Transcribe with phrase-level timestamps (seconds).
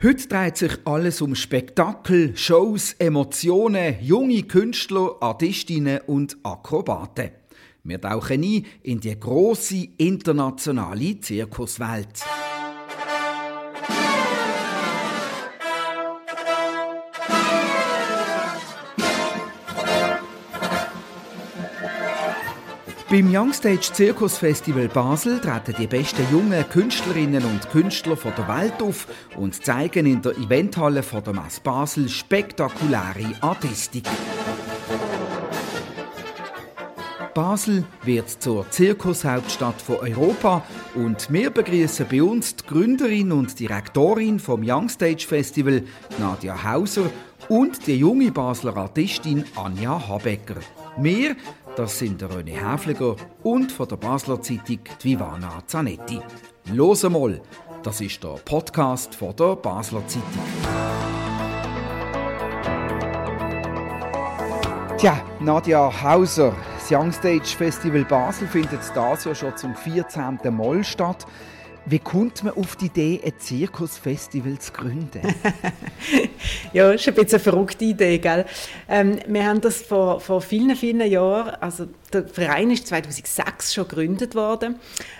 [0.00, 7.30] Heute dreht sich alles um Spektakel, Shows, Emotionen, junge Künstler, Artistinnen und Akrobaten.
[7.82, 12.20] Wir tauchen ein in die große internationale Zirkuswelt.
[23.10, 28.82] Beim Youngstage Zirkus Festival Basel treten die besten jungen Künstlerinnen und Künstler von der Welt
[28.82, 34.04] auf und zeigen in der Eventhalle von der Messe Basel spektakuläre Artistik.
[37.32, 40.62] Basel wird zur Zirkushauptstadt von Europa
[40.94, 45.82] und wir begrüßen bei uns die Gründerin und Direktorin vom Youngstage Festival,
[46.18, 47.08] Nadia Hauser,
[47.48, 50.56] und die junge Basler Artistin Anja Habecker.
[50.98, 51.36] Wir
[51.78, 53.14] das sind der René Häfliger
[53.44, 56.20] und von der Basler Zeitung die Vivana Zanetti.
[56.72, 57.40] Los mal,
[57.84, 60.42] das ist der Podcast von der Basler Zeitung.
[64.96, 70.40] Tja, Nadja Hauser, das Youngstage Festival Basel findet dieses Jahr schon zum 14.
[70.50, 71.26] Mal statt.
[71.90, 75.22] Wie kommt man auf die Idee, ein Zirkusfestival zu gründen?
[76.74, 78.18] ja, das ist ein bisschen eine verrückte Idee.
[78.18, 78.44] Gell?
[78.90, 83.88] Ähm, wir haben das vor, vor vielen, vielen Jahren, also der Verein ist 2006 schon
[83.88, 84.76] gegründet worden.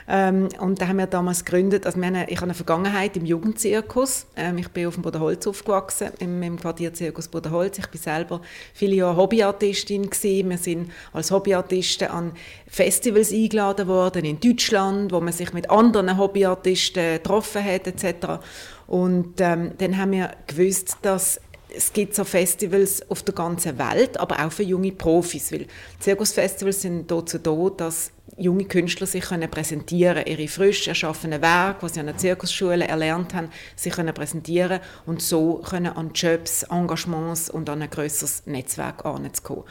[0.09, 3.27] Ähm, und da haben wir damals gegründet, also wir haben ich habe eine Vergangenheit im
[3.27, 4.27] Jugendzirkus.
[4.37, 7.79] Ähm, ich bin auf dem Bodenholz aufgewachsen, im, im Quartierzirkus Bodenholz.
[7.79, 8.41] Ich bin selber
[8.73, 10.51] viele Jahre Hobbyartistin gewesen.
[10.51, 12.33] Wir sind als Hobbyartisten an
[12.67, 18.41] Festivals eingeladen worden in Deutschland, wo man sich mit anderen Hobbyartisten getroffen hat etc.
[18.87, 21.41] Und ähm, dann haben wir gewusst, dass
[21.75, 25.67] es gibt so Festivals auf der ganzen Welt, aber auch für junge Profis, weil
[25.99, 31.95] Zirkusfestivals sind dazu da, dass junge Künstler sich können präsentieren ihre frisch erschaffenen Werke, was
[31.95, 37.51] sie an der Zirkusschule erlernt haben, sich können präsentieren und so können an Jobs, Engagements
[37.51, 39.65] und an ein grösseres Netzwerk anzukommen.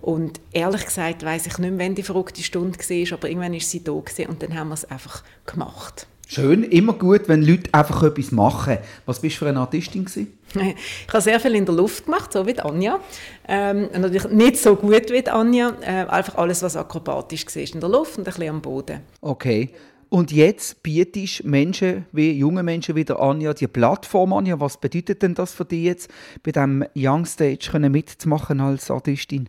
[0.00, 3.70] Und ehrlich gesagt weiß ich nicht mehr, wann die verrückte Stunde war, aber irgendwann ist
[3.70, 6.06] sie da und dann haben wir es einfach gemacht.
[6.26, 8.78] Schön, immer gut, wenn Leute einfach etwas machen.
[9.06, 10.38] Was bist du für eine Artistin gewesen?
[10.54, 13.00] Ich habe sehr viel in der Luft gemacht, so wie Anja.
[13.46, 17.88] Ähm, natürlich nicht so gut wie Anja, äh, einfach alles, was akrobatisch war, in der
[17.88, 19.00] Luft und ein bisschen am Boden.
[19.20, 19.70] Okay.
[20.10, 24.60] Und jetzt bietest Menschen wie junge Menschen wie der Anja die Plattform Anja.
[24.60, 26.10] Was bedeutet denn das für dich jetzt,
[26.44, 29.48] bei diesem Young Stage mitzumachen als Artistin?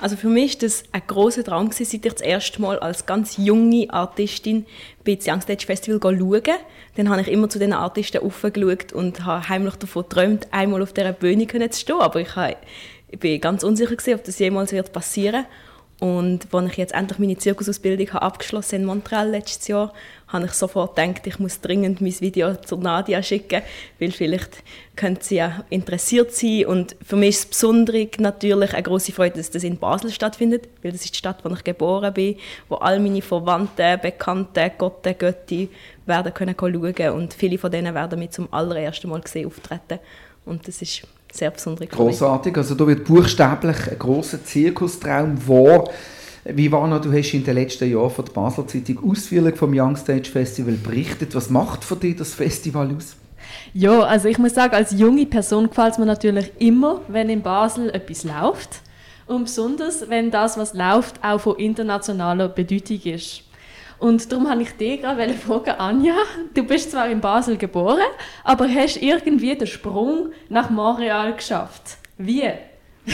[0.00, 3.36] Also für mich war das ein großer Traum, seit ich das erste Mal als ganz
[3.36, 4.66] junge Artistin
[5.04, 6.58] bei das Young Stage Festival schauen.
[6.96, 10.92] Dann habe ich immer zu diesen Artisten aufgeschaut und habe heimlich davon geträumt, einmal auf
[10.92, 11.96] dieser Bühne zu stehen.
[12.00, 15.46] Aber ich, bin ganz unsicher, ob das jemals passieren wird.
[16.00, 19.92] Und als ich jetzt endlich meine Zirkusausbildung habe abgeschlossen in Montreal letztes Jahr,
[20.28, 23.60] habe ich sofort gedacht, ich muss dringend mein Video zu Nadia schicken,
[23.98, 24.62] weil vielleicht
[24.96, 26.64] könnte sie ja interessiert sein.
[26.64, 30.70] Und für mich ist es besonders natürlich eine große Freude, dass das in Basel stattfindet,
[30.82, 32.36] weil das ist die Stadt, wo ich geboren bin,
[32.70, 35.68] wo all meine Verwandten, Bekannten, Gotte, Götti
[36.06, 39.98] werden können schauen und viele von denen werden mich zum allerersten Mal gesehen auftreten.
[40.46, 41.02] Und das ist
[41.32, 45.88] sehr besondere Großartig, also da wird buchstäblich ein großer Zirkustraum wahr.
[46.44, 49.72] Wie war noch, du hast in den letzten Jahren von der Basler Zeitung ausführlich vom
[49.74, 51.34] Young Stage Festival berichtet.
[51.34, 53.16] Was macht für dich das Festival aus?
[53.74, 57.42] Ja, also ich muss sagen, als junge Person gefällt es mir natürlich immer, wenn in
[57.42, 58.80] Basel etwas läuft.
[59.26, 63.42] Und besonders, wenn das, was läuft, auch von internationaler Bedeutung ist.
[64.00, 66.14] Und darum habe ich dich gerade fragen, Anja,
[66.54, 68.00] du bist zwar in Basel geboren,
[68.44, 71.98] aber hast irgendwie den Sprung nach Montreal geschafft.
[72.18, 72.50] Wie?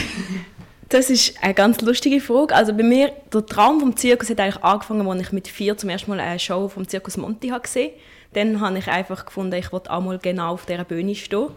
[0.89, 2.55] Das ist eine ganz lustige Frage.
[2.55, 5.89] Also bei mir, der Traum vom Zirkus hat eigentlich angefangen, als ich mit vier zum
[5.89, 7.99] ersten Mal eine Show vom Zirkus Monti gesehen habe.
[8.33, 11.49] Dann habe ich einfach gefunden, ich wollte auch mal genau auf dieser Bühne stehen.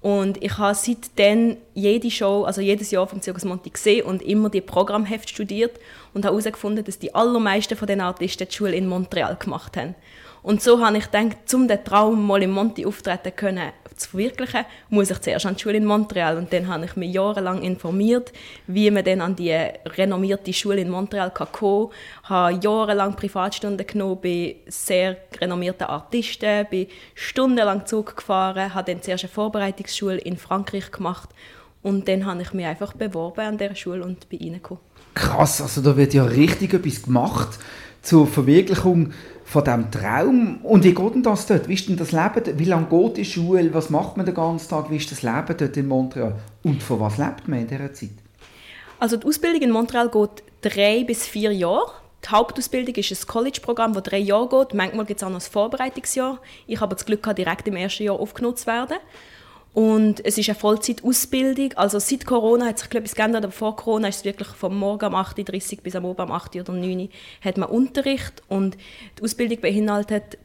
[0.00, 4.48] Und ich habe seitdem jede Show, also jedes Jahr vom Circus Monti gesehen und immer
[4.48, 5.78] die Programmheft studiert
[6.14, 9.94] und habe herausgefunden, dass die allermeisten von den Artisten die Schule in Montreal gemacht haben.
[10.42, 14.64] Und so habe ich gedacht, um den Traum mal in Monti auftreten können, zu verwirklichen,
[14.88, 16.36] muss ich zuerst an die Schule in Montreal.
[16.36, 18.32] Und dann habe ich mich jahrelang informiert,
[18.66, 21.88] wie man dann an die renommierte Schule in Montreal kommen kann.
[22.24, 29.24] habe jahrelang Privatstunden genommen bei sehr renommierten Artisten, bin stundenlang Zug gefahren, habe dann zuerst
[29.24, 31.30] eine Vorbereitungsschule in Frankreich gemacht
[31.82, 34.82] und dann habe ich mich einfach beworben an dieser Schule und bin reingekommen.
[35.14, 37.58] Krass, also da wird ja richtig etwas gemacht
[38.02, 39.12] zur Verwirklichung
[39.50, 40.58] von diesem Traum.
[40.62, 41.68] Und wie geht denn das dort?
[41.68, 42.56] Wie ist denn das Leben?
[42.56, 43.74] Wie lange geht die Schule?
[43.74, 44.90] Was macht man den ganzen Tag?
[44.90, 46.36] Wie ist das Leben dort in Montreal?
[46.62, 48.10] Und von was lebt man in dieser Zeit?
[49.00, 51.90] Also die Ausbildung in Montreal geht drei bis vier Jahre.
[52.24, 54.74] die Hauptausbildung ist ein College-Programm, das drei Jahre geht.
[54.74, 56.38] Manchmal gibt es auch noch ein Vorbereitungsjahr.
[56.68, 58.98] Ich habe das Glück, direkt im ersten Jahr aufgenutzt zu werden.
[59.72, 61.74] Und es ist eine Vollzeitausbildung.
[61.74, 65.06] Also seit Corona hat sich etwas geändert, aber vor Corona ist es wirklich vom Morgen
[65.06, 67.08] um 8.30 Uhr bis am Abend um 8 oder 9 Uhr
[67.40, 68.42] hat man Unterricht.
[68.48, 68.76] Und
[69.18, 70.38] die Ausbildung beinhaltet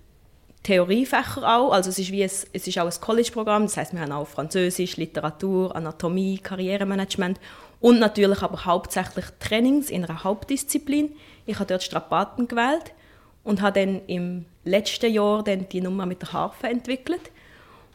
[0.62, 1.72] Theoriefächer auch.
[1.72, 3.64] Also es ist, wie ein, es ist auch ein College-Programm.
[3.64, 7.40] Das heißt, wir haben auch Französisch, Literatur, Anatomie, Karrieremanagement
[7.82, 11.12] und natürlich aber hauptsächlich Trainings in einer Hauptdisziplin.
[11.46, 12.94] Ich habe dort Strapaten gewählt
[13.44, 17.32] und habe dann im letzten Jahr dann die Nummer mit der Harfe entwickelt.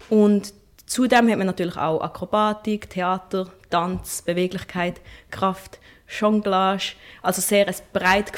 [0.09, 0.55] Und
[0.91, 5.01] Zudem hat man natürlich auch Akrobatik, Theater, Tanz, Beweglichkeit,
[5.31, 5.79] Kraft,
[6.09, 8.33] Jonglage, also sehr eine breit,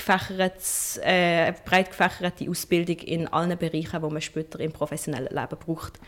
[1.02, 5.98] äh, breit gefächerte Ausbildung in allen Bereichen, die man später im professionellen Leben braucht.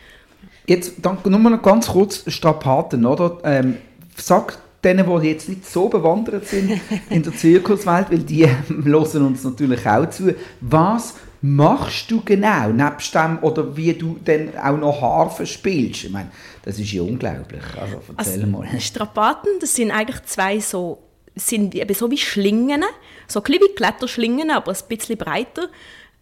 [0.67, 3.39] Jetzt danke nur noch ganz kurz Strapaten, oder?
[3.43, 3.77] Ähm,
[4.15, 8.47] sag denen, die jetzt nicht so bewandert sind in der Zirkuswelt, weil die
[8.83, 11.15] hören uns natürlich auch zu, was
[11.45, 16.05] machst du genau, nebst dem, oder wie du dann auch noch Harfe spielst?
[16.05, 16.31] Ich meine,
[16.63, 17.63] das ist ja unglaublich.
[17.79, 18.67] Also erzähl also, mal.
[18.79, 21.03] Strapaten, das sind eigentlich zwei so,
[21.35, 22.83] sind eben so wie Schlingen,
[23.27, 25.69] so ein wie Kletterschlingen, aber ein bisschen breiter.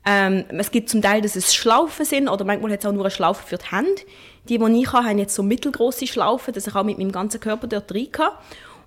[0.06, 3.04] Ähm, es gibt zum Teil, dass es Schlaufen sind, oder manchmal hat es auch nur
[3.06, 4.02] eine Schlaufe für die Hände.
[4.50, 7.40] Die, die ich habe, haben jetzt so mittelgroße Schlaufen, dass ich auch mit meinem ganzen
[7.40, 8.32] Körper dort rein kann.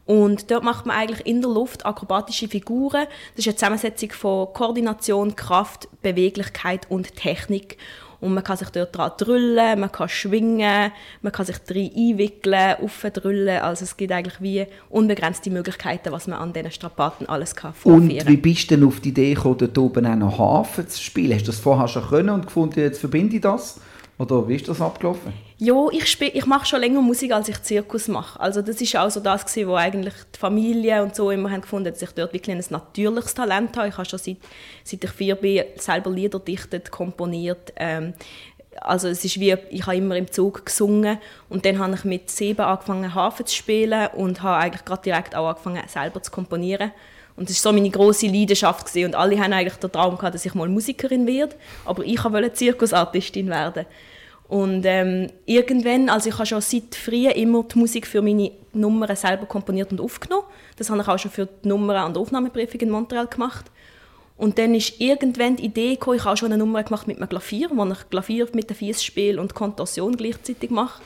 [0.06, 3.06] Und dort macht man eigentlich in der Luft akrobatische Figuren.
[3.35, 7.76] Das ist eine Zusammensetzung von Koordination, Kraft, Beweglichkeit und Technik.
[8.20, 12.76] Und man kann sich dort dran drüllen, man kann schwingen, man kann sich drin einwickeln,
[12.82, 13.61] aufdrüllen.
[13.61, 18.20] Also es gibt eigentlich wie unbegrenzte Möglichkeiten, was man an diesen Strapaten alles kann vorführen
[18.20, 21.03] Und wie bist du denn auf die Idee gekommen, dort oben auch noch Hafen zu
[21.03, 21.35] spielen?
[21.35, 23.81] Hast du das vorher schon können und gefunden, jetzt verbinde ich das?
[24.19, 25.33] Oder wie ist das abgelaufen?
[25.59, 28.41] Ja, ich, ich mache schon länger Musik, als ich Zirkus mache.
[28.41, 31.61] Also das ist auch so das, gewesen, wo eigentlich die Familie und so immer haben
[31.61, 33.89] gefunden, dass ich dort wirklich ein natürliches Talent habe.
[33.89, 34.39] Ich habe schon seit,
[34.85, 37.75] seit ich vier bin selber Lieder dichtet, komponiert.
[37.77, 38.15] Ähm,
[38.81, 41.19] also es ist wie, ich habe immer im Zug gesungen
[41.49, 45.35] und dann habe ich mit sieben angefangen Hafen zu spielen und habe eigentlich gerade direkt
[45.35, 46.93] auch angefangen selber zu komponieren.
[47.37, 49.06] Und das war so meine große Leidenschaft gewesen.
[49.06, 51.55] und alle haben eigentlich den Traum gehabt, dass ich mal Musikerin werde,
[51.85, 53.85] aber ich wollte Zirkusartistin werden.
[54.49, 59.17] Und ähm, irgendwann, also ich habe schon seit früh immer die Musik für meine Nummern
[59.17, 60.47] selber komponiert und aufgenommen.
[60.77, 63.67] Das habe ich auch schon für die Nummern und Aufnahmeprüfung in Montreal gemacht.
[64.37, 67.17] Und dann ist irgendwann die Idee gekommen, ich habe auch schon eine Nummer gemacht mit
[67.17, 71.03] einem Klavier, wo ich Klavier mit den Füßen spiele und Kontorsion gleichzeitig mache.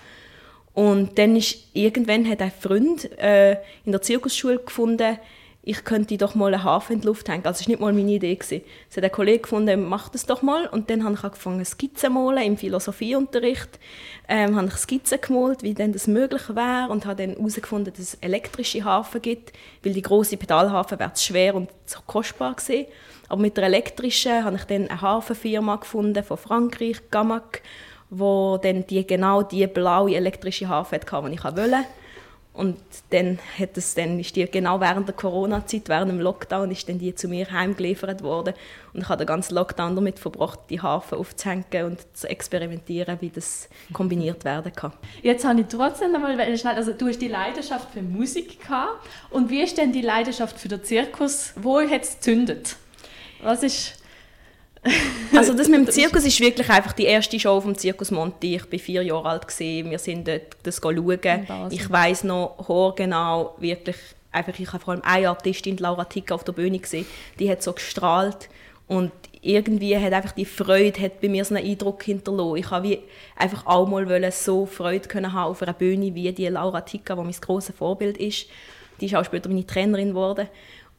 [0.74, 3.52] Und dann ist irgendwann hat ein Freund äh,
[3.84, 5.18] in der Zirkusschule gefunden,
[5.62, 7.44] ich könnte doch mal einen Hafen in die Luft hängen.
[7.44, 8.34] Also das war nicht mal meine Idee.
[8.34, 8.62] Gewesen.
[8.88, 10.66] Es hat ein Kollege gefunden, mach das doch mal.
[10.66, 13.78] Und dann habe ich angefangen, Skizzen zu malen im Philosophieunterricht.
[14.26, 18.02] Ähm, habe ich Skizzen gemalt, wie denn das möglich wäre und habe dann herausgefunden, dass
[18.02, 19.52] es elektrische Hafen gibt,
[19.84, 22.86] weil die große Pedalhafen wäre zu schwer und zu kostbar gewesen.
[23.28, 27.60] Aber mit der elektrischen habe ich dann eine Hafenfirma gefunden von Frankreich, Gamac,
[28.08, 31.84] wo dann die, genau die blaue elektrische Hafen hatte, die ich wollte.
[32.60, 32.76] Und
[33.08, 36.98] dann, hat es, dann ist die genau während der Corona-Zeit, während dem Lockdown, ist dann
[36.98, 38.52] die zu mir heimgeliefert worden.
[38.92, 43.30] Und ich habe den ganzen Lockdown damit verbracht, die Hafen aufzuhängen und zu experimentieren, wie
[43.30, 44.92] das kombiniert werden kann.
[45.22, 49.08] Jetzt habe ich trotzdem einmal schnell, also du hast die Leidenschaft für Musik gehabt.
[49.30, 51.54] Und wie ist denn die Leidenschaft für den Zirkus?
[51.56, 52.76] Wo hat es gezündet?
[53.42, 53.99] Was ist
[55.36, 58.56] also das mit dem Zirkus ist wirklich einfach die erste Show vom Zirkus Monti.
[58.56, 59.90] Ich war vier Jahre alt gewesen.
[59.90, 61.68] Wir sind dort das schauen.
[61.70, 63.96] Ich weiß noch genau wirklich
[64.32, 67.06] einfach ich habe vor allem eine Artistin Laura Ticker auf der Bühne gesehen.
[67.38, 68.48] Die hat so gestrahlt
[68.86, 69.12] und
[69.42, 72.56] irgendwie hat einfach die Freude hat bei mir so einen Eindruck hinterlassen.
[72.56, 72.98] Ich habe
[73.36, 77.22] einfach auch mal so Freude können haben auf einer Bühne wie die Laura Ticker, die
[77.22, 78.46] mein grosses Vorbild ist.
[79.00, 80.48] Die ist auch später meine Trainerin geworden.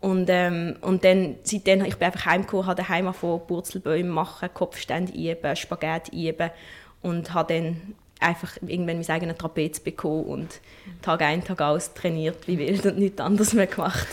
[0.01, 5.13] Und, ähm, und dann, seitdem ich bin einfach heimgekommen, habe daheim angefangen, Purzelbäume machen, Kopfstände
[5.13, 6.49] üben, Spaghetti üben
[7.03, 10.59] und habe dann einfach irgendwann mein eigenes Trapez bekommen und
[11.01, 14.07] Tag ein, Tag aus trainiert wie wild und nichts anderes mehr gemacht.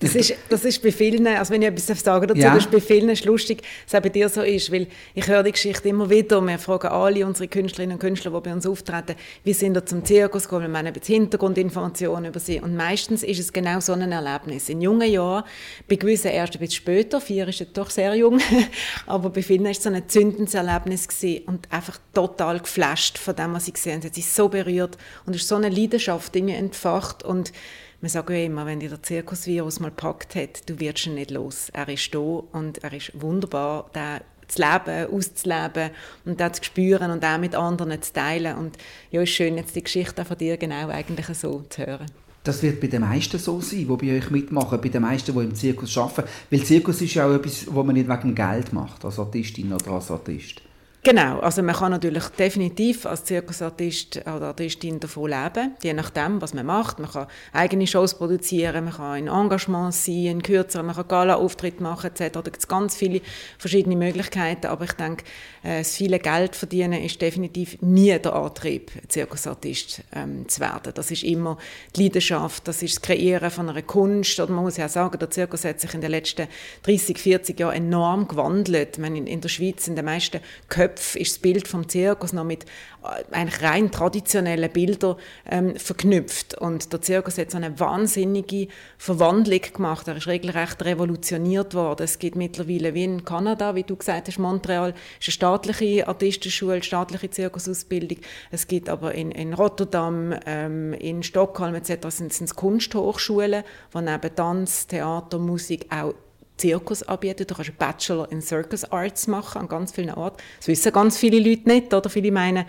[0.00, 2.54] Das ist, das ist bei vielen, also wenn ich etwas sagen dazu, ja.
[2.54, 5.52] das ist bei vielen lustig, dass es bei dir so ist, weil ich höre die
[5.52, 9.52] Geschichte immer wieder, wir fragen alle unsere Künstlerinnen und Künstler, die bei uns auftreten, wie
[9.52, 13.52] sind sie zum Zirkus gekommen, wir meinen jetzt Hintergrundinformationen über sie und meistens ist es
[13.52, 14.68] genau so ein Erlebnis.
[14.68, 15.44] In jungen Jahren,
[15.88, 18.40] bei gewissen erst ein bisschen später, vier ist ja doch sehr jung,
[19.06, 23.34] aber bei vielen war es so ein zündendes Erlebnis gewesen und einfach total geflasht von
[23.34, 24.00] dem, was sie gesehen haben.
[24.00, 27.52] Es hat sich so berührt und es ist so eine Leidenschaft in mir entfacht und
[28.00, 31.32] wir sagen ja immer, wenn dich der Zirkusvirus mal packt hat, du wirst ihn nicht
[31.32, 31.68] los.
[31.72, 35.90] Er ist da und er ist wunderbar, da zu leben, auszuleben
[36.24, 38.56] und das zu spüren und auch mit anderen zu teilen.
[38.56, 38.78] Und
[39.10, 42.06] ja, ist schön, jetzt die Geschichte von dir genau eigentlich so zu hören.
[42.44, 45.44] Das wird bei den meisten so sein, die bei euch mitmachen, bei den meisten, die
[45.44, 46.28] im Zirkus arbeiten.
[46.50, 49.90] Weil Zirkus ist ja auch etwas, was man nicht wegen Geld macht, als Artistin oder
[49.90, 50.62] als Artist.
[51.04, 56.54] Genau, also man kann natürlich definitiv als Zirkusartist oder Artistin davon leben, je nachdem, was
[56.54, 56.98] man macht.
[56.98, 61.84] Man kann eigene Shows produzieren, man kann in Engagements sein, in kürzeren, man kann Gala-Auftritte
[61.84, 62.32] machen etc.
[62.32, 63.20] Da gibt es ganz viele
[63.58, 65.24] verschiedene Möglichkeiten, aber ich denke,
[65.62, 70.92] äh, das viele Geld verdienen ist definitiv nie der Antrieb, Zirkusartist ähm, zu werden.
[70.94, 71.58] Das ist immer
[71.94, 74.40] die Leidenschaft, das ist das Kreieren von einer Kunst.
[74.40, 76.48] Oder man muss ja sagen, der Zirkus hat sich in den letzten
[76.82, 78.98] 30, 40 Jahren enorm gewandelt.
[78.98, 82.32] Man in, in der Schweiz in den meisten Köpfen Köpfen ist das Bild vom Zirkus
[82.32, 82.64] noch mit
[83.02, 85.16] äh, eigentlich rein traditionellen Bildern
[85.48, 86.54] ähm, verknüpft.
[86.54, 90.08] Und der Zirkus hat so eine wahnsinnige Verwandlung gemacht.
[90.08, 92.04] Er ist regelrecht revolutioniert worden.
[92.04, 96.82] Es gibt mittlerweile wie in Kanada, wie du gesagt hast, Montreal, ist eine staatliche Artistenschule,
[96.82, 98.18] staatliche Zirkusausbildung.
[98.50, 102.08] Es gibt aber in, in Rotterdam, ähm, in Stockholm etc.
[102.08, 106.14] sind es Kunsthochschulen, wo neben Tanz, Theater, Musik auch
[106.58, 107.46] Zirkus anbieten.
[107.46, 110.38] Du kannst einen Bachelor in Circus Arts machen an ganz vielen Orten.
[110.58, 111.94] Das wissen ganz viele Leute nicht.
[111.94, 112.66] Oder viele meinen,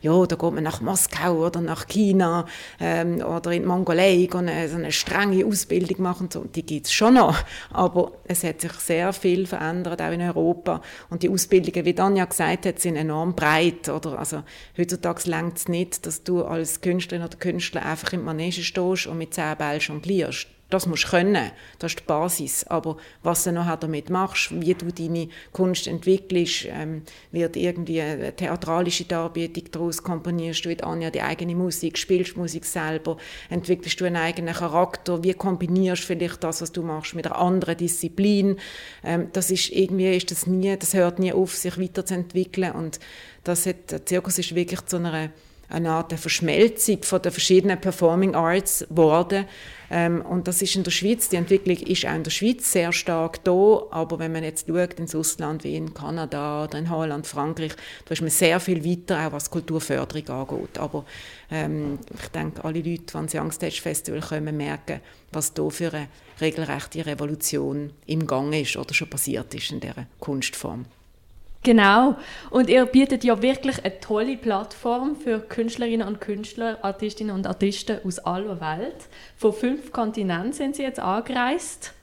[0.00, 2.46] ja, da geht man nach Moskau oder nach China
[2.80, 6.24] ähm, oder in die Mongolei und eine, so eine strenge Ausbildung machen.
[6.24, 6.44] Und so.
[6.44, 7.36] Die gibt es schon noch.
[7.70, 10.80] Aber es hat sich sehr viel verändert, auch in Europa.
[11.10, 13.88] Und die Ausbildungen, wie Danja gesagt hat, sind enorm breit.
[13.88, 14.18] Oder?
[14.18, 14.42] Also,
[14.78, 19.18] heutzutage längt es nicht, dass du als Künstlerin oder Künstler einfach im Manege stehst und
[19.18, 22.64] mit zehn Bällen jonglierst das musst du können, das ist die Basis.
[22.64, 28.34] Aber was du nachher damit machst, wie du deine Kunst entwickelst, ähm, wird irgendwie eine
[28.34, 33.16] theatralische Darbietung daraus, komponierst du mit Anja die eigene Musik, spielst Musik selber,
[33.50, 37.38] entwickelst du einen eigenen Charakter, wie kombinierst du vielleicht das, was du machst, mit einer
[37.38, 38.56] anderen Disziplin.
[39.04, 42.98] Ähm, das ist irgendwie, ist das nie, das hört nie auf, sich weiterzuentwickeln und
[43.44, 45.30] das hat, der Zirkus ist wirklich zu einer
[45.72, 49.46] eine Art Verschmelzung von den verschiedenen Performing Arts geworden.
[49.90, 52.92] Ähm, und das ist in der Schweiz, die Entwicklung ist auch in der Schweiz sehr
[52.92, 57.26] stark da, aber wenn man jetzt schaut ins Ausland wie in Kanada oder in Holland,
[57.26, 57.72] Frankreich,
[58.04, 60.78] da ist man sehr viel weiter, auch was Kulturförderung angeht.
[60.78, 61.04] Aber
[61.50, 65.00] ähm, ich denke, alle Leute, die ans Youngstage Festival kommen, merken,
[65.32, 66.08] was da für eine
[66.40, 70.86] regelrechte Revolution im Gang ist oder schon passiert ist in dieser Kunstform.
[71.62, 72.16] Genau.
[72.50, 78.00] Und ihr bietet ja wirklich eine tolle Plattform für Künstlerinnen und Künstler, Artistinnen und Artisten
[78.04, 79.08] aus aller Welt.
[79.36, 81.94] Von fünf Kontinenten sind sie jetzt angereist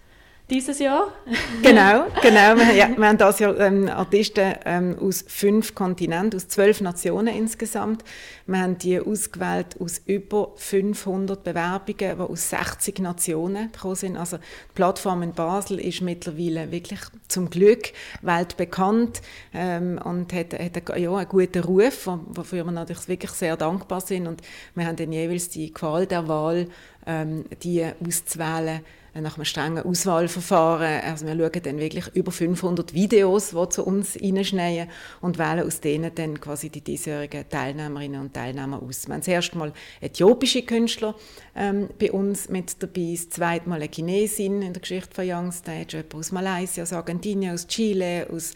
[0.49, 1.13] dieses Jahr.
[1.61, 2.55] genau, genau.
[2.57, 7.35] Wir, ja, wir haben das Jahr ähm, Artisten ähm, aus fünf Kontinenten, aus zwölf Nationen
[7.35, 8.03] insgesamt.
[8.47, 14.17] Wir haben die ausgewählt aus über 500 Bewerbungen, die aus 60 Nationen gekommen sind.
[14.17, 17.91] Also die Plattform in Basel ist mittlerweile wirklich zum Glück
[18.21, 19.21] weltbekannt
[19.53, 24.01] ähm, und hat, hat einen, ja, einen guten Ruf, wofür wir natürlich wirklich sehr dankbar
[24.01, 24.27] sind.
[24.27, 24.41] Und
[24.73, 26.67] wir haben dann jeweils die Qual der Wahl,
[27.05, 28.81] ähm, die auszuwählen,
[29.13, 31.01] nach einem strengen Auswahlverfahren.
[31.03, 34.89] Also wir schauen dann wirklich über 500 Videos, die zu uns reinschneiden
[35.21, 39.07] und wählen aus denen dann quasi die diesjährigen Teilnehmerinnen und Teilnehmer aus.
[39.07, 41.15] Wir haben das erste Mal äthiopische Künstler
[41.55, 45.97] ähm, bei uns mit dabei, das zweite Mal eine Chinesin in der Geschichte von Youngstage,
[45.97, 48.53] jemand aus Malaysia, aus Argentinien, aus Chile, aus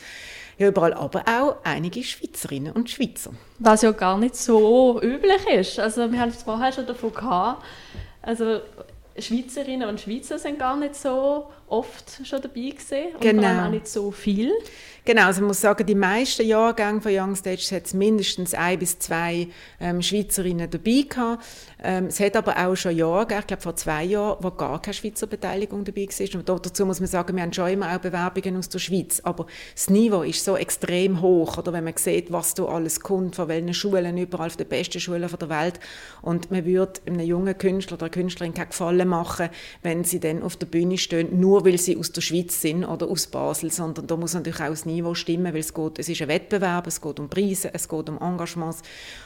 [0.57, 3.31] ja, überall, aber auch einige Schweizerinnen und Schweizer.
[3.59, 5.79] Was ja gar nicht so üblich ist.
[5.79, 7.63] Also wir haben es vorher schon davon gehabt,
[8.21, 8.59] also
[9.17, 13.65] Schweizerinnen und Schweizer sind gar nicht so oft schon dabei gewesen und genau.
[13.65, 14.51] auch nicht so viel.
[15.05, 18.79] Genau, also man muss sagen, die meisten Jahrgänge von Young Stage hat es mindestens ein
[18.79, 19.49] bis zwei
[19.81, 21.43] ähm, Schweizerinnen dabei gehabt.
[21.83, 24.93] Ähm, es hat aber auch schon Jahre ich glaube vor zwei Jahren, wo gar keine
[24.93, 26.39] Schweizer Beteiligung dabei war.
[26.39, 29.45] Und dazu muss man sagen, wir haben schon immer auch Bewerbungen aus der Schweiz, aber
[29.75, 33.49] das Niveau ist so extrem hoch, oder wenn man sieht, was da alles kommt, von
[33.49, 35.81] welchen Schulen, überall von den besten Schulen der Welt.
[36.21, 39.49] Und man würde einem jungen Künstler oder Künstlerin keinen Gefallen machen,
[39.81, 43.07] wenn sie dann auf der Bühne stehen, nur weil sie aus der Schweiz sind oder
[43.07, 46.21] aus Basel, sondern da muss natürlich auch das Niveau stimmen, weil es geht, es ist
[46.21, 48.81] ein Wettbewerb, es geht um Preise, es geht um Engagements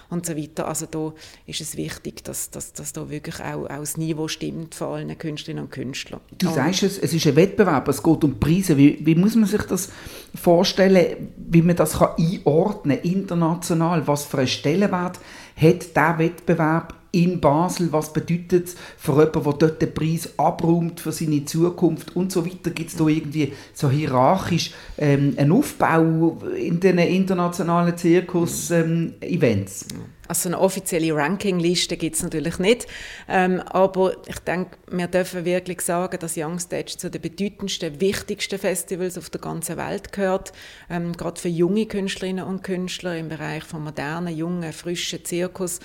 [0.09, 0.67] und so weiter.
[0.67, 1.13] Also da
[1.45, 5.17] ist es wichtig, dass, dass, dass da wirklich auch, auch das Niveau stimmt von allen
[5.17, 6.21] Künstlerinnen und Künstlern.
[6.37, 8.77] Du sagst es, es ist ein Wettbewerb, es geht um Preise.
[8.77, 9.89] Wie, wie muss man sich das
[10.35, 14.07] vorstellen, wie man das kann einordnen international?
[14.07, 15.19] Was für einen Stellenwert
[15.55, 20.99] hat dieser Wettbewerb in Basel, was bedeutet es für jemanden, der dort den Preis abräumt
[20.99, 22.71] für seine Zukunft und so weiter.
[22.71, 29.85] Gibt es da irgendwie so hierarchisch ähm, einen Aufbau in den internationalen Zirkus-Events?
[29.91, 32.87] Ähm, also eine offizielle Rankingliste gibt es natürlich nicht,
[33.29, 39.17] ähm, aber ich denke, wir dürfen wirklich sagen, dass Youngstage zu den bedeutendsten, wichtigsten Festivals
[39.17, 40.51] auf der ganzen Welt gehört,
[40.89, 45.79] ähm, gerade für junge Künstlerinnen und Künstler im Bereich von modernen, jungen, frischen Zirkus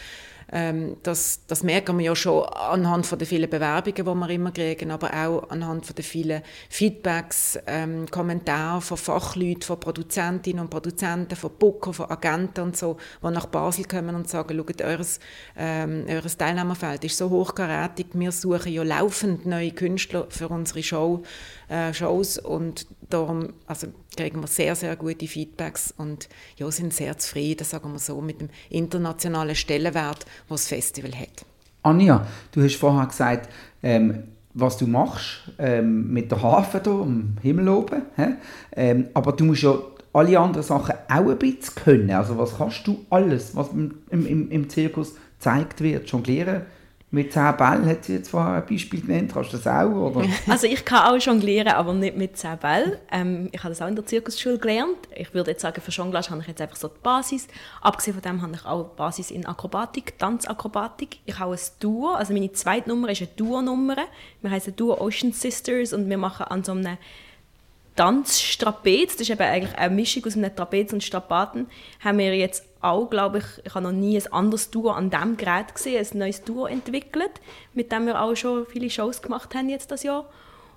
[0.53, 4.53] Ähm, das, das merken wir ja schon anhand von den vielen Bewerbungen, die wir immer
[4.53, 10.69] kriegen, aber auch anhand von den vielen Feedbacks, ähm, Kommentare von Fachleuten, von Produzentinnen und
[10.69, 15.21] Produzenten, von Booker, von Agenten und so, die nach Basel kommen und sagen, schaut, eures,
[15.57, 21.23] ähm, eures Teilnehmerfeld ist so hochkarätig, wir suchen ja laufend neue Künstler für unsere Show,
[21.73, 27.17] äh, Shows und darum also kriegen wir sehr, sehr gute Feedbacks und ja, sind sehr
[27.19, 31.47] zufrieden, sagen wir so, mit dem internationalen Stellenwert, was das Festival hat.
[31.83, 33.49] Anja, du hast vorher gesagt,
[33.83, 34.25] ähm,
[34.55, 38.03] was du machst ähm, mit der Hafen hier am Himmel oben.
[38.75, 39.79] Ähm, aber du musst ja
[40.13, 42.11] alle anderen Sachen auch ein bisschen können.
[42.11, 46.63] Also was kannst du alles, was im, im, im Zirkus gezeigt wird, jonglieren?
[47.15, 49.33] Mit 10 Bällen hat sie jetzt vorher ein Beispiel genannt.
[49.35, 49.91] Kannst du das auch?
[49.91, 50.27] Oder?
[50.49, 52.97] Also ich kann auch jonglieren, aber nicht mit 10 Bällen.
[53.11, 54.97] Ähm, ich habe das auch in der Zirkusschule gelernt.
[55.15, 57.49] Ich würde jetzt sagen, für Jonglage habe ich jetzt einfach so die Basis.
[57.83, 61.19] Abgesehen von dem habe ich auch Basis in Akrobatik, Tanzakrobatik.
[61.27, 63.97] Ich habe ein Duo, also meine zweite Nummer ist eine Duo-Nummer.
[64.41, 66.97] Wir heißen Duo Ocean Sisters und wir machen an so einem
[67.97, 71.69] Tanzstrapez, das ist eben eigentlich eine Mischung aus einem Trapez und Strapaten,
[72.01, 75.37] haben wir jetzt auch, glaube ich, ich habe noch nie ein anderes Duo an diesem
[75.37, 77.33] Gerät gesehen, ein neues Duo entwickelt,
[77.75, 80.27] mit dem wir auch schon viele Shows gemacht haben jetzt das Jahr.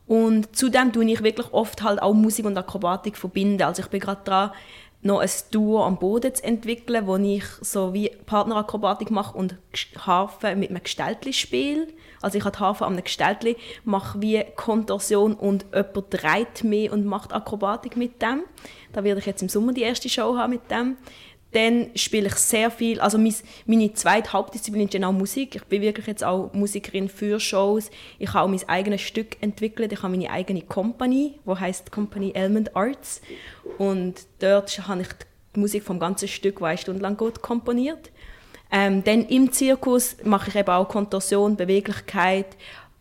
[0.07, 3.63] Und zudem tue ich wirklich oft halt auch Musik und Akrobatik verbinden.
[3.63, 4.51] Also ich bin gerade dran,
[5.05, 9.55] noch ein Duo am Boden zu entwickeln, wo ich so wie Partnerakrobatik mache und
[9.99, 11.87] Harfe mit einem Gestaltli spiele.
[12.21, 16.91] Also ich habe die Harfe an einem Gestaltli, mache wie Kontorsion und jemand dreht mich
[16.91, 18.43] und macht Akrobatik mit dem.
[18.93, 20.97] Da werde ich jetzt im Sommer die erste Show haben mit dem.
[21.55, 25.55] Dann spiele ich sehr viel, also meine zweite Hauptdisziplin ist genau Musik.
[25.55, 27.89] Ich bin wirklich jetzt auch Musikerin für Shows.
[28.19, 29.93] Ich habe auch mein eigenes Stück entwickelt.
[29.93, 33.21] Ich habe meine eigene Company, die heißt Company Element Arts.
[33.77, 35.07] Und dort habe ich
[35.55, 38.11] die Musik vom ganzen Stück, die eine Stunde lang geht, komponiert.
[38.69, 42.57] Ähm, dann im Zirkus mache ich eben auch Kontorsion, Beweglichkeit,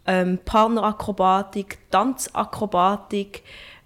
[0.06, 3.42] ähm, Partnerakrobatik, Tanzakrobatik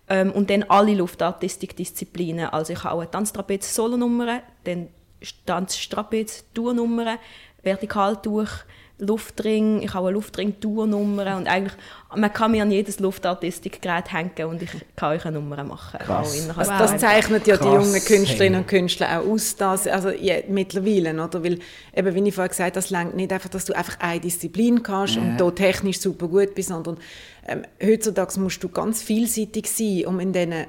[0.08, 2.46] ähm, und dann alle Luftartistik-Disziplinen.
[2.46, 4.88] Also ich habe auch eine Tanztrapez-Solonummer, dann
[5.46, 7.18] Tanztrapez-Tournummern,
[7.62, 8.48] Vertikaltuch,
[9.00, 11.74] Luftring, ich habe eine Luftring-Tournummer und eigentlich,
[12.16, 16.00] man kann mir an jedes Luftartistikgerät hängen und ich kann euch eine Nummer machen.
[16.00, 16.48] Krass.
[16.56, 17.68] Also das zeichnet ja Krass.
[17.68, 21.44] die jungen Künstlerinnen und Künstler auch aus, dass, also ja, mittlerweile, oder?
[21.44, 21.60] weil
[21.94, 24.82] eben, wie ich vorher gesagt habe, das längt nicht einfach, dass du einfach eine Disziplin
[24.82, 25.22] kannst ja.
[25.22, 26.96] und da technisch super gut bist, sondern
[27.48, 30.66] ähm, heutzutage musst du ganz vielseitig sein, um in diesen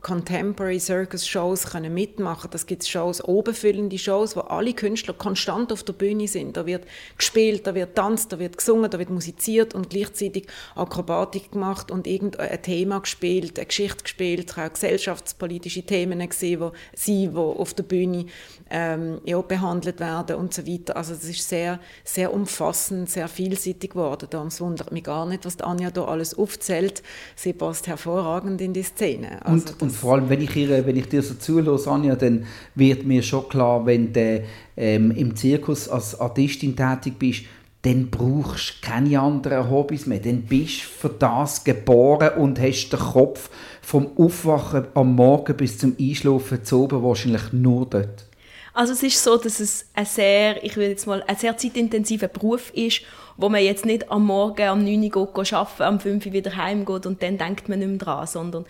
[0.00, 2.50] Contemporary Circus Shows können mitmachen.
[2.50, 6.56] Das gibt Shows, obenfüllende Shows, wo alle Künstler konstant auf der Bühne sind.
[6.56, 6.86] Da wird
[7.18, 12.06] gespielt, da wird tanzt, da wird gesungen, da wird musiziert und gleichzeitig Akrobatik gemacht und
[12.06, 18.26] irgendein Thema gespielt, eine Geschichte gespielt, auch gesellschaftspolitische Themen gesehen, sie, wo auf der Bühne
[18.70, 20.96] ähm, ja, behandelt werden und so weiter.
[20.96, 24.28] Also das ist sehr, sehr umfassend, sehr vielseitig geworden.
[24.30, 27.02] Darum wundert mich gar nicht, was Anja da alles aufzählt.
[27.34, 29.44] Sie passt hervorragend in die Szene.
[29.44, 32.46] Also und, und vor allem, wenn ich, ihr, wenn ich dir so zuhöre, Anja, dann
[32.74, 34.42] wird mir schon klar, wenn du
[34.76, 37.44] ähm, im Zirkus als Artistin tätig bist,
[37.82, 40.18] dann brauchst du keine anderen Hobbys mehr.
[40.18, 43.48] Dann bist du für das geboren und hast den Kopf
[43.80, 48.26] vom Aufwachen am Morgen bis zum Einschlafen zu oben wahrscheinlich nur dort.
[48.74, 52.28] Also es ist so, dass es ein sehr, ich will jetzt mal, ein sehr zeitintensiver
[52.28, 53.00] Beruf ist,
[53.38, 57.06] wo man jetzt nicht am Morgen am 9 Uhr arbeiten, am 5 Uhr wieder heimgeht
[57.06, 58.66] und dann denkt man nicht mehr dran, sondern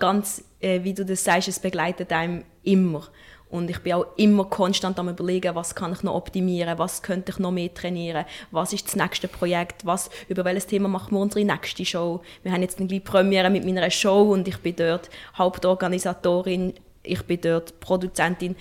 [0.00, 3.06] ganz, äh, wie du das sagst, es begleitet einem immer.
[3.50, 7.32] Und ich bin auch immer konstant am überlegen, was kann ich noch optimieren, was könnte
[7.32, 11.20] ich noch mehr trainieren, was ist das nächste Projekt, was, über welches Thema machen wir
[11.20, 12.22] unsere nächste Show.
[12.44, 17.22] Wir haben jetzt eine kleine Premiere mit meiner Show und ich bin dort Hauptorganisatorin, ich
[17.24, 18.54] bin dort Produzentin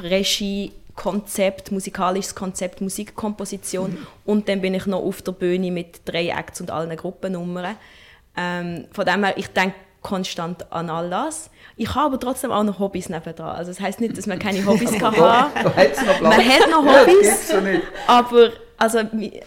[0.00, 4.06] Regie, Konzept, musikalisches Konzept, Musikkomposition mhm.
[4.26, 7.76] und dann bin ich noch auf der Bühne mit drei Acts und allen Gruppennummern.
[8.36, 11.50] Ähm, von dem her, ich denke konstant an all das.
[11.76, 13.56] Ich habe aber trotzdem auch noch Hobbys nebenan.
[13.56, 15.50] Also das heißt nicht, dass man keine Hobbys kann haben.
[16.22, 17.58] man hat noch Hobbys, ja,
[18.06, 18.98] aber also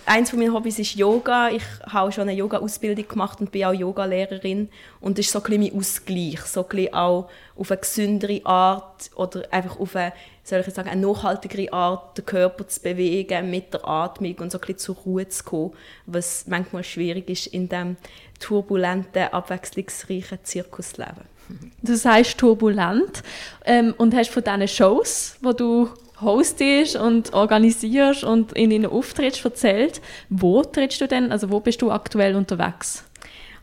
[0.06, 1.50] eins von meinen Hobbys ist Yoga.
[1.50, 4.70] Ich habe schon eine Yoga-Ausbildung gemacht und bin auch Yogalehrerin.
[5.02, 6.40] Und das ist so ein bisschen mein Ausgleich.
[6.42, 10.88] So ein bisschen auch auf eine gesündere Art oder einfach auf eine, soll ich sagen,
[10.88, 14.96] eine nachhaltigere Art, den Körper zu bewegen mit der Atmung und so ein bisschen zur
[14.98, 15.74] Ruhe zu kommen,
[16.06, 17.98] was manchmal schwierig ist in dem
[18.40, 21.34] turbulenten, abwechslungsreichen Zirkusleben.
[21.82, 23.24] Du sagst turbulent
[23.66, 25.90] ähm, und hast von diesen Shows, wo du
[26.24, 30.02] hostest und organisierst und in deinen Auftritten erzählt.
[30.30, 31.32] Wo trittst du denn?
[31.32, 33.04] Also wo bist du aktuell unterwegs?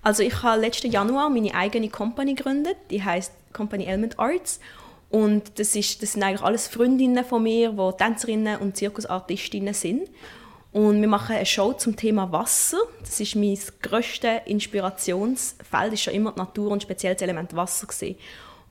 [0.03, 4.61] Also ich habe letzten Januar meine eigene Company gegründet, die heißt Company Element Arts
[5.11, 10.09] Und das, ist, das sind eigentlich alles Freundinnen von mir, die Tänzerinnen und Zirkusartistinnen sind.
[10.73, 12.79] Und wir machen eine Show zum Thema Wasser.
[13.01, 17.89] Das ist mein grösstes Inspirationsfeld, ist schon immer die Natur und speziell das Element Wasser
[17.89, 18.17] gewesen.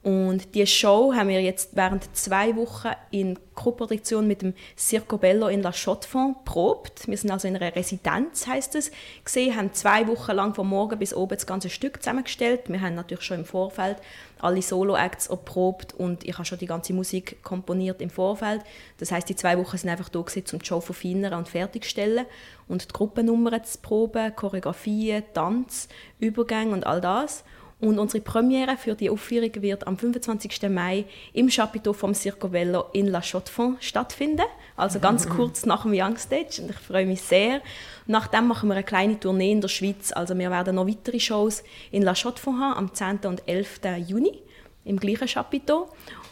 [0.01, 5.49] Und diese Show haben wir jetzt während zwei Wochen in Koproduktion mit dem Circo Bello
[5.49, 7.05] in La Chaux-de-Fonds probt.
[7.05, 8.91] Wir sind also in einer Residenz, heißt es,
[9.25, 12.69] gesehen, haben zwei Wochen lang von morgen bis oben das ganze Stück zusammengestellt.
[12.69, 13.97] Wir haben natürlich schon im Vorfeld
[14.39, 18.61] alle Solo-Acts probt und ich habe schon die ganze Musik komponiert im Vorfeld.
[18.99, 22.25] Das heißt, die zwei Wochen sind einfach da gewesen, um die Show verfeinern und fertigzustellen
[22.69, 27.43] und die Gruppennummern zu proben, Choreografien, Tanz, Übergänge und all das.
[27.81, 30.69] Und unsere Premiere für die Aufführung wird am 25.
[30.69, 34.45] Mai im Chapiteau vom Circo Vello in La Chaux-de-Fonds stattfinden.
[34.75, 35.29] Also ganz mhm.
[35.35, 36.61] kurz nach dem Young Stage.
[36.61, 37.61] Und ich freue mich sehr.
[38.05, 40.11] Nachdem machen wir eine kleine Tournee in der Schweiz.
[40.11, 43.29] Also wir werden noch weitere Shows in La Chaux-de-Fonds haben am 10.
[43.29, 43.79] und 11.
[44.07, 44.41] Juni
[44.83, 45.87] im gleichen Chapiteau.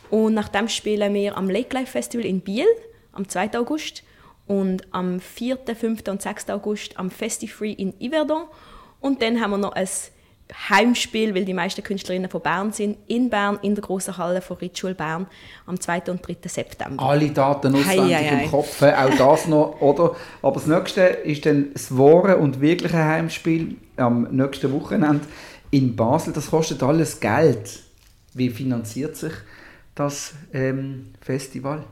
[0.09, 2.67] Und nachdem spielen wir am Lake Life Festival in Biel
[3.13, 3.57] am 2.
[3.57, 4.03] August
[4.47, 6.07] und am 4., 5.
[6.09, 6.49] und 6.
[6.49, 8.43] August am Festifree in Yverdon.
[8.99, 9.87] Und dann haben wir noch ein
[10.69, 14.57] Heimspiel, weil die meisten Künstlerinnen von Bern sind, in Bern, in der grossen Halle von
[14.57, 15.27] Ritschul Bern,
[15.65, 16.03] am 2.
[16.07, 16.37] und 3.
[16.45, 17.03] September.
[17.03, 20.15] Alle Daten auswendig hei, hei, im Kopf, auch das noch, oder?
[20.41, 25.21] Aber das nächste ist dann das wahre und wirkliche Heimspiel am nächsten Wochenende
[25.71, 26.33] in Basel.
[26.33, 27.81] Das kostet alles Geld.
[28.33, 29.33] Wie finanziert sich
[29.95, 31.83] das ähm, Festival?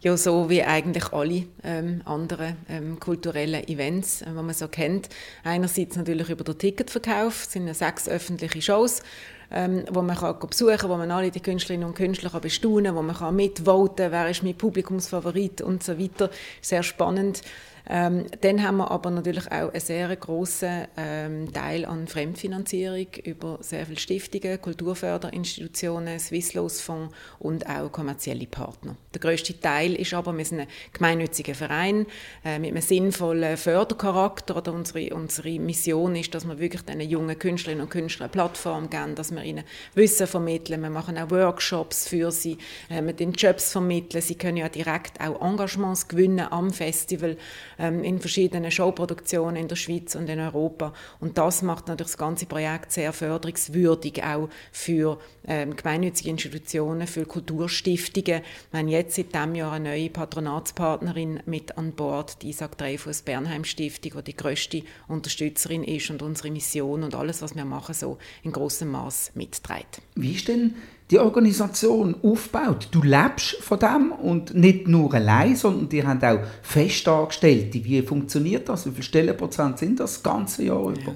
[0.00, 5.08] Ja so wie eigentlich alle ähm, anderen ähm, kulturellen Events, äh, die man so kennt.
[5.44, 9.02] Einerseits natürlich über den Ticketverkauf, es sind ja sechs öffentliche Shows,
[9.50, 12.86] ähm, wo man kann besuchen kann, wo man alle die Künstlerinnen und Künstler kann bestaunen
[12.86, 16.30] kann, wo man kann mitvoten wer ist mein Publikumsfavorit und so weiter.
[16.60, 17.42] Sehr spannend.
[17.92, 23.58] Ähm, dann haben wir aber natürlich auch einen sehr grossen ähm, Teil an Fremdfinanzierung über
[23.62, 28.94] sehr viele Stiftungen, Kulturförderinstitutionen, Swisslos-Fonds und auch kommerzielle Partner.
[29.12, 32.06] Der grösste Teil ist aber, wir sind ein gemeinnütziger Verein
[32.44, 34.56] äh, mit einem sinnvollen Fördercharakter.
[34.58, 38.88] Oder unsere, unsere Mission ist, dass wir wirklich den jungen Künstlerinnen und Künstlern eine Plattform
[38.88, 40.80] geben, dass wir ihnen Wissen vermitteln.
[40.80, 42.56] Wir machen auch Workshops für sie,
[42.88, 44.22] äh, wir den Jobs vermitteln.
[44.22, 47.36] Sie können ja direkt auch Engagements gewinnen am Festival
[47.80, 50.92] ähm, in verschiedenen Showproduktionen in der Schweiz und in Europa.
[51.18, 57.24] Und das macht natürlich das ganze Projekt sehr förderungswürdig, auch für ähm, gemeinnützige Institutionen, für
[57.24, 58.42] Kulturstiftungen.
[58.70, 63.22] Wir haben jetzt seit diesem Jahr eine neue Patronatspartnerin mit an Bord, die Isaac Dreyfus
[63.22, 67.94] Bernheim Stiftung, die die grösste Unterstützerin ist und unsere Mission und alles, was wir machen,
[67.94, 70.02] so in großem Maß mitträgt.
[70.14, 70.74] Wie ist denn
[71.10, 72.88] die Organisation aufbaut.
[72.92, 77.84] Du lebst von dem und nicht nur allein, sondern die haben auch Festangestellte.
[77.84, 78.86] Wie funktioniert das?
[78.86, 81.12] Wie viele Stellenprozent sind das, das ganze Jahr über?
[81.12, 81.14] Ja.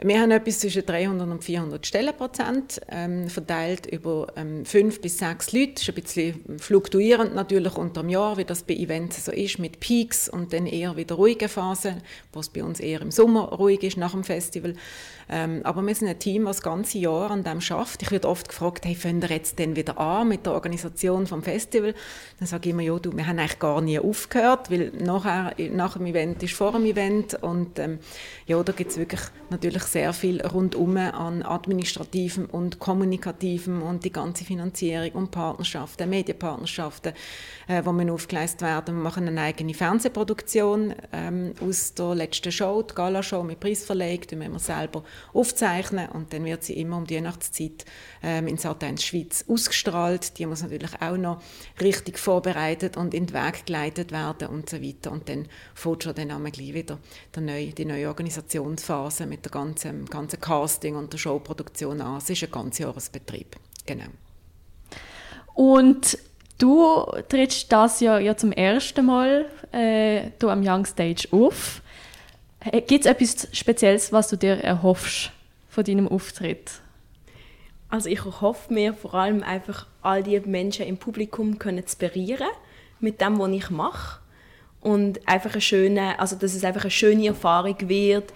[0.00, 5.50] Wir haben etwas zwischen 300 und 400 Stellenprozent, ähm, verteilt über ähm, fünf bis sechs
[5.50, 5.72] Leute.
[5.74, 9.58] Das ist ein bisschen fluktuierend natürlich unter dem Jahr, wie das bei Events so ist,
[9.58, 12.00] mit Peaks und dann eher wieder ruhige Phasen,
[12.32, 14.74] wo es bei uns eher im Sommer ruhig ist nach dem Festival.
[15.30, 18.02] Ähm, aber wir sind ein Team, das das ganze Jahr an dem schafft.
[18.02, 21.42] Ich werde oft gefragt, hey, fangen wir jetzt denn wieder an mit der Organisation vom
[21.42, 21.94] Festival?
[22.38, 25.96] Dann sage ich immer, ja, du, wir haben eigentlich gar nie aufgehört, weil nachher, nach
[25.96, 28.00] dem Event ist vor dem Event und ähm,
[28.46, 34.12] ja, da gibt es wirklich natürlich sehr viel rundum an administrativem und kommunikativem und die
[34.12, 37.12] ganze Finanzierung und Partnerschaften, Medienpartnerschaften,
[37.68, 38.96] äh, wo wir aufgeleistet werden.
[38.96, 44.36] Wir machen eine eigene Fernsehproduktion ähm, aus der letzten Show, die Gala-Show mit Preisverleih, die
[44.36, 47.84] wir selber aufzeichnen und dann wird sie immer um die Weihnachtszeit
[48.22, 50.38] ähm, in Sat1 Schweiz ausgestrahlt.
[50.38, 51.42] Die muss natürlich auch noch
[51.80, 55.12] richtig vorbereitet und in den Weg geleitet werden und so weiter.
[55.12, 56.98] Und dann fängt schon dann gleich wieder
[57.34, 62.18] der neue, die neue Organisationsphase mit der ganzen, ganzen Casting und der Showproduktion an.
[62.18, 63.56] Es ist ein ganz Jahresbetrieb.
[63.86, 64.06] Genau.
[65.54, 66.18] Und
[66.58, 71.82] du trittst das Jahr ja zum ersten Mal äh, am Young Stage auf.
[72.64, 75.30] Gibt es etwas Spezielles, was du dir erhoffst
[75.68, 76.80] von deinem Auftritt?
[77.88, 82.48] Also ich hoffe mir vor allem einfach, all die Menschen im Publikum können zu berühren
[83.00, 84.20] mit dem, was ich mache.
[84.80, 88.32] Und einfach eine schöne, also dass es einfach eine schöne Erfahrung wird.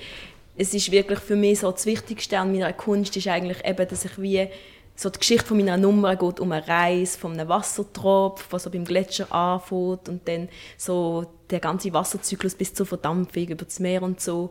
[0.56, 4.04] Es ist wirklich für mich so das Wichtigste an meiner Kunst ist eigentlich eben, dass
[4.04, 4.48] ich wie
[4.94, 8.70] so die Geschichte von meiner Nummer geht um eine Reise von einem Wassertropf, was so
[8.70, 14.02] beim Gletscher anfängt und dann so der ganze Wasserzyklus bis zur Verdampfung über das Meer
[14.02, 14.50] und so.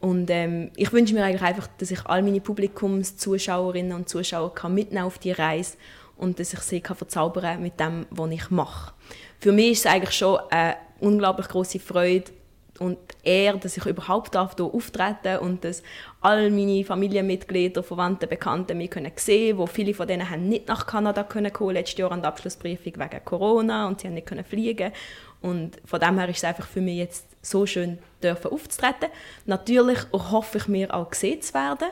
[0.00, 4.74] Und ähm, ich wünsche mir eigentlich einfach, dass ich all meine Publikumszuschauerinnen und Zuschauer kann
[4.74, 5.76] mitnehmen auf die Reise
[6.16, 8.92] und dass ich sie kann verzaubern mit dem, was ich mache.
[9.40, 12.32] Für mich ist es eigentlich schon eine unglaublich große Freude,
[12.78, 15.82] und er, dass ich überhaupt darf hier auftreten und dass
[16.20, 20.86] all meine Familienmitglieder, Verwandte, Bekannte mich können sehen, wo viele von denen haben nicht nach
[20.86, 24.44] Kanada können kommen letztes Jahr an der Abschlussbriefung wegen Corona und sie haben nicht können
[24.44, 24.92] fliegen
[25.40, 29.10] und von dem her ist es einfach für mich jetzt so schön dürfen aufzutreten.
[29.44, 31.88] Natürlich hoffe ich mir auch gesehen zu werden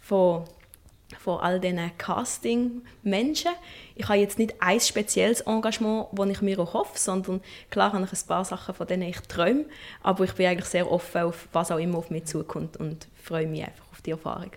[0.00, 0.44] von
[1.18, 3.52] von all diesen Casting-Menschen.
[3.94, 8.04] Ich habe jetzt nicht ein spezielles Engagement, das ich mir auch hoffe, sondern klar habe
[8.04, 9.64] ich ein paar Sachen, von denen ich träume,
[10.02, 13.46] aber ich bin eigentlich sehr offen auf was auch immer auf mich zukommt und freue
[13.46, 14.50] mich einfach auf die Erfahrung.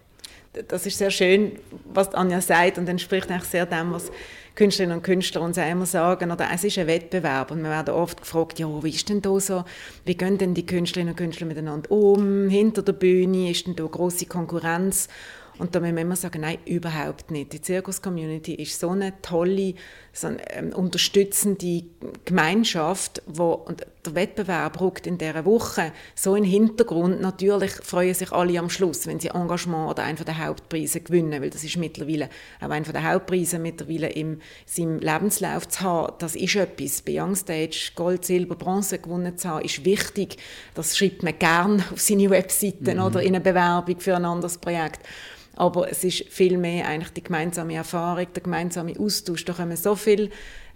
[0.69, 1.59] Das ist sehr schön,
[1.93, 4.09] was Anja sagt und entspricht eigentlich sehr dem, was
[4.55, 7.93] Künstlerinnen und Künstler uns auch immer sagen, oder es ist ein Wettbewerb und wir werden
[7.93, 9.65] oft gefragt, ja, wie ist denn da so,
[10.05, 13.83] wie gehen denn die Künstlerinnen und Künstler miteinander um, hinter der Bühne, ist denn da
[13.83, 15.09] große Konkurrenz
[15.57, 17.53] und da müssen wir immer sagen, nein, überhaupt nicht.
[17.53, 19.75] Die Zirkus-Community ist so eine tolle,
[20.11, 21.83] so eine ähm, unterstützende
[22.25, 27.21] Gemeinschaft, wo und der Wettbewerb rückt in dieser Woche so in den Hintergrund.
[27.21, 31.49] Natürlich freuen sich alle am Schluss, wenn sie Engagement oder einen der Hauptpreise gewinnen, weil
[31.49, 36.13] das ist mittlerweile auch einer der Hauptpreise mittlerweile im seinem Lebenslauf zu haben.
[36.19, 37.01] Das ist etwas.
[37.01, 40.37] Bei Youngstage Gold, Silber, Bronze gewonnen zu haben, ist wichtig.
[40.73, 43.03] Das schreibt man gern auf seine Webseiten mhm.
[43.03, 44.99] oder in eine Bewerbung für ein anderes Projekt.
[45.55, 49.45] Aber es ist viel mehr eigentlich die gemeinsame Erfahrung, der gemeinsame Austausch.
[49.45, 50.29] Da kommen so viele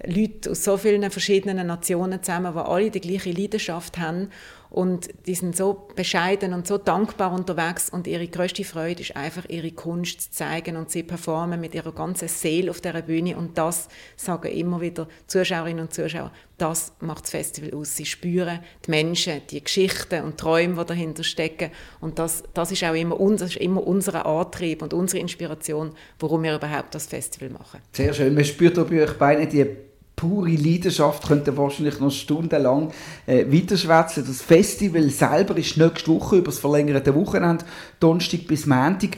[0.06, 4.30] Leute aus so vielen verschiedenen Nationen zusammen, die alle die gleiche Leidenschaft haben
[4.70, 9.46] und die sind so bescheiden und so dankbar unterwegs und ihre größte Freude ist einfach,
[9.50, 13.58] ihre Kunst zu zeigen und sie performen mit ihrer ganzen Seele auf der Bühne und
[13.58, 17.96] das sagen immer wieder Zuschauerinnen und Zuschauer, das macht das Festival aus.
[17.96, 22.84] Sie spüren die Menschen, die Geschichten und Träume, die dahinter stecken und das, das ist
[22.84, 27.50] auch immer, unser, ist immer unser Antrieb und unsere Inspiration, warum wir überhaupt das Festival
[27.50, 27.80] machen.
[27.94, 28.34] Sehr schön.
[28.36, 29.89] Man spürt bei euch beide die
[30.20, 32.92] pure Leidenschaft, könnte wahrscheinlich noch stundenlang
[33.26, 34.26] äh, weiterschwätzen.
[34.28, 37.64] Das Festival selber ist nächste Woche über das verlängerte Wochenende,
[38.02, 39.18] Donnerstag bis Montag.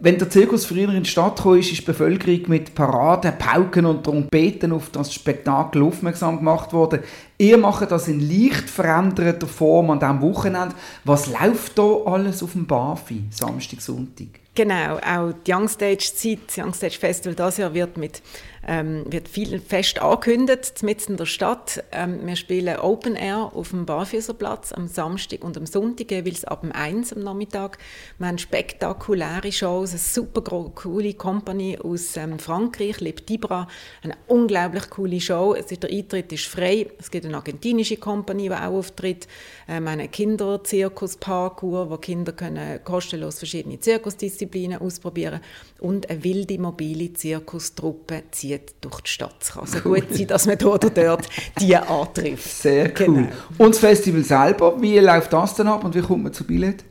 [0.00, 4.04] Wenn der Zirkus früher in die Stadt kam, ist die Bevölkerung mit Paraden, Pauken und
[4.04, 7.00] Trompeten auf das Spektakel aufmerksam gemacht worden.
[7.38, 10.74] Ihr macht das in leicht veränderter Form an diesem Wochenende.
[11.04, 14.41] Was läuft da alles auf dem Bafi, Samstag, Sonntag?
[14.54, 18.22] Genau, auch die Youngstage-Zeit, das Youngstage Festival dieses Jahr wird mit
[18.66, 21.82] ähm, wird viel fest angekündigt, mitten in der Stadt.
[21.90, 26.64] Ähm, wir spielen Open Air auf dem Barfüßerplatz am Samstag und am Sonntag, jeweils ab
[26.72, 27.78] 1 am Nachmittag.
[28.18, 33.66] Wir haben spektakuläre Shows, eine super coole Company aus ähm, Frankreich, Leb Tibra,
[34.02, 35.54] eine unglaublich coole Show.
[35.54, 36.86] Ist, der Eintritt ist frei.
[36.98, 39.26] Es gibt eine argentinische Company, die auch auftritt.
[39.66, 44.41] Ähm, einen Kinderzirkus-Parkour, wo Kinder können kostenlos verschiedene Zirkusdisziplinen
[44.80, 45.40] ausprobieren
[45.80, 49.36] und eine wilde mobile Zirkustruppe zieht durch die Stadt.
[49.40, 51.28] Es kann also gut sein, dass man dort oder dort
[51.60, 52.62] die antrifft.
[52.62, 53.06] Sehr cool.
[53.06, 53.28] Genau.
[53.58, 56.84] Und das Festival selber, wie läuft das dann ab und wie kommt man zu Billett?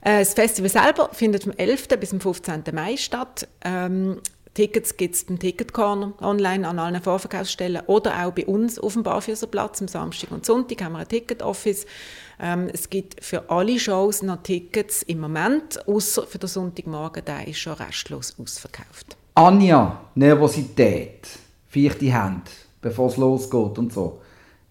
[0.00, 1.88] Äh, das Festival selber findet vom 11.
[2.00, 2.62] bis zum 15.
[2.72, 3.48] Mai statt.
[3.64, 4.18] Ähm,
[4.56, 9.02] Tickets gibt es beim Ticketcorner online an allen Vorverkaufsstellen oder auch bei uns auf dem
[9.02, 11.84] Barfüßerplatz am Samstag und Sonntag haben wir ein Ticket-Office.
[12.40, 17.48] Ähm, es gibt für alle Shows noch Tickets im Moment, außer für den Sonntagmorgen, der
[17.48, 19.16] ist schon restlos ausverkauft.
[19.34, 21.28] Anja, Nervosität,
[21.68, 24.20] feuchte Hände, bevor es losgeht und so.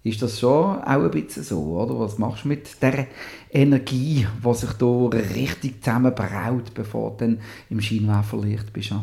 [0.04, 2.00] Ist das schon auch ein bisschen so, oder?
[2.00, 3.08] Was machst du mit der
[3.52, 8.94] Energie, die sich hier richtig zusammenbraut, bevor du dann im Scheinwerferlicht bist?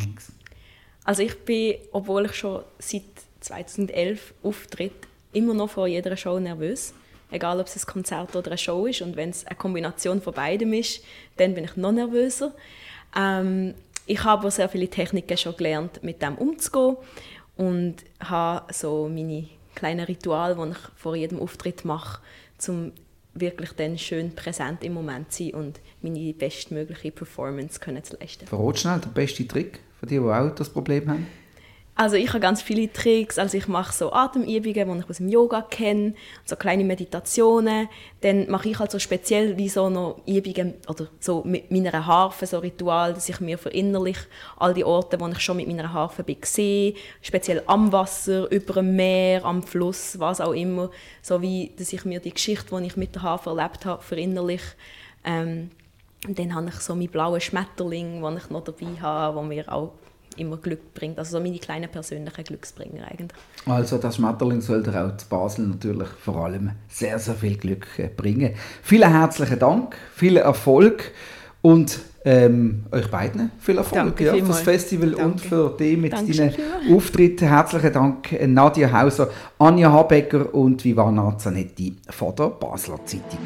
[1.03, 3.03] Also ich bin, obwohl ich schon seit
[3.41, 4.93] 2011 auftritt,
[5.33, 6.95] immer noch vor jeder Show nervös.
[7.33, 9.03] Egal, ob es ein Konzert oder eine Show ist.
[9.03, 11.03] Und wenn es eine Kombination von beidem ist,
[11.39, 12.53] dann bin ich noch nervöser.
[13.17, 13.75] Ähm,
[14.07, 16.97] ich habe sehr viele Techniken schon gelernt, mit dem umzugehen
[17.57, 22.21] und habe so meine kleinen Rituale, die ich vor jedem Auftritt mache,
[22.69, 22.93] um
[23.35, 28.47] wirklich dann schön präsent im Moment zu sein und meine bestmögliche Performance können zu leisten.
[28.47, 31.27] Verrat schnell den besten Trick für die, die auch das Problem haben.
[31.95, 35.29] Also ich habe ganz viele Tricks, also ich mache so Atemübungen, die ich aus dem
[35.29, 36.15] Yoga kenne,
[36.47, 37.87] so kleine Meditationen.
[38.23, 42.47] Dann mache ich halt so speziell wie so noch Übungen oder so mit meiner Harfe,
[42.47, 44.17] so Ritual, dass ich mir verinnerlich
[44.57, 48.73] all die Orte, wo ich schon mit meiner Harfe bin, sehe, speziell am Wasser, über
[48.75, 52.87] dem Meer, am Fluss, was auch immer, so wie, dass ich mir die Geschichte, die
[52.87, 54.63] ich mit der Harfe erlebt habe, verinnerlich.
[55.25, 55.71] Ähm,
[56.27, 59.93] dann habe ich so meinen blauen Schmetterling, den ich noch dabei habe, wo mir auch
[60.37, 61.19] immer Glück bringt.
[61.19, 63.41] Also so meine kleinen persönlichen Glücksbringer eigentlich.
[63.67, 67.87] Also das Schmetterling soll dir auch zu Basel natürlich vor allem sehr, sehr viel Glück
[67.99, 68.55] äh, bringen.
[68.83, 71.13] Vielen herzlichen Dank, viel Erfolg
[71.63, 74.47] und Ähm, euch beiden viel Erfolg ja, vielmals.
[74.47, 75.25] fürs Festival Danke.
[75.25, 76.95] und für dich mit Dankeschön deinen.
[76.97, 77.49] Auftritten.
[77.49, 83.41] Herzlichen Dank äh, Nadia Hauser, Anja Habecker und Vivana Zanetti von der Basler Zeitung.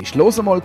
[0.00, 0.62] Das war «Los einmal»,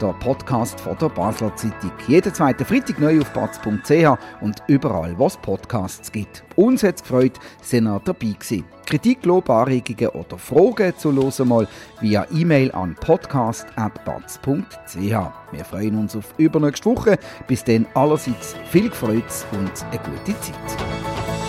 [0.00, 1.92] der Podcast von der Basler Zeitung.
[2.08, 6.42] Jeden zweiten Freitag neu auf batz.ch und überall, wo es Podcasts gibt.
[6.56, 8.64] Uns hat es gefreut, sind ihr dabei gewesen.
[8.86, 11.68] Kritik, Lob, Anregungen oder Fragen zu «Los einmal»
[12.00, 14.96] via E-Mail an podcast.batz.ch.
[14.96, 17.18] Wir freuen uns auf übernächste Woche.
[17.46, 21.41] Bis dann allerseits viel Freude und eine gute Zeit.